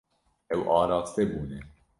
Ew 0.53 0.61
araste 0.79 1.21
bûne. 1.31 1.59